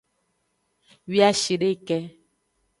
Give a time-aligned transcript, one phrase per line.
[1.11, 1.97] Wiashideke.